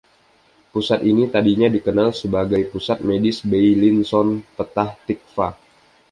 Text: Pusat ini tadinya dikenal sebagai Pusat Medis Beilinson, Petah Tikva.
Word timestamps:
Pusat 0.73 0.99
ini 1.11 1.23
tadinya 1.33 1.67
dikenal 1.75 2.09
sebagai 2.21 2.57
Pusat 2.73 2.97
Medis 3.07 3.37
Beilinson, 3.49 4.27
Petah 4.57 4.91
Tikva. 5.05 5.47